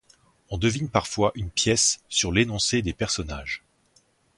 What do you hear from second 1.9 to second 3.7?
sur l'énoncé des personnages.